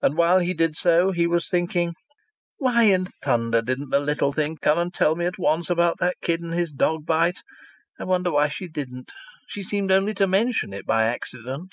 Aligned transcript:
And 0.00 0.16
while 0.16 0.38
he 0.38 0.54
did 0.54 0.74
so 0.74 1.10
he 1.12 1.26
was 1.26 1.50
thinking: 1.50 1.92
"Why 2.56 2.84
in 2.84 3.04
thunder 3.04 3.60
didn't 3.60 3.90
the 3.90 3.98
little 3.98 4.32
thing 4.32 4.56
come 4.56 4.78
and 4.78 4.90
tell 4.94 5.14
me 5.14 5.26
at 5.26 5.36
once 5.38 5.68
about 5.68 5.98
that 5.98 6.16
kid 6.22 6.40
and 6.40 6.54
his 6.54 6.72
dog 6.72 7.04
bite? 7.04 7.42
I 8.00 8.04
wonder 8.04 8.30
why 8.32 8.48
she 8.48 8.68
didn't! 8.68 9.12
She 9.48 9.62
seemed 9.62 9.92
only 9.92 10.14
to 10.14 10.26
mention 10.26 10.72
it 10.72 10.86
by 10.86 11.02
accident. 11.04 11.72